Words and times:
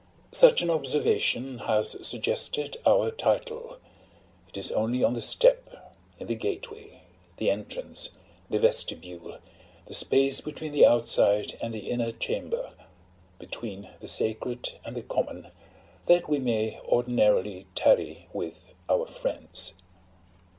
Such 0.31 0.63
an 0.63 0.71
observation 0.71 1.59
has 1.59 1.95
suggested 2.03 2.75
our 2.87 3.11
title. 3.11 3.77
It 4.49 4.57
is 4.57 4.71
only 4.71 5.03
on 5.03 5.13
the 5.13 5.21
step, 5.21 5.93
in 6.19 6.25
the 6.25 6.33
gateway, 6.33 7.03
the 7.37 7.51
entrance, 7.51 8.09
the 8.49 8.57
vestibule, 8.57 9.37
the 9.85 9.93
space 9.93 10.41
between 10.41 10.71
the 10.71 10.87
outside 10.87 11.55
and 11.61 11.71
the 11.71 11.91
inner 11.91 12.11
chamber, 12.11 12.71
between 13.37 13.89
the 13.99 14.07
sacred 14.07 14.73
and 14.83 14.95
the 14.95 15.03
common, 15.03 15.49
that 16.07 16.27
we 16.27 16.39
may 16.39 16.79
ordinarily 16.85 17.67
tarry 17.75 18.27
with 18.33 18.73
our 18.89 19.05
friends. 19.05 19.73